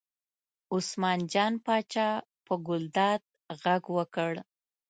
عثمان 0.73 1.19
جان 1.31 1.53
پاچا 1.65 2.09
په 2.45 2.53
ګلداد 2.67 3.21
غږ 3.61 3.83
وکړ. 3.97 4.31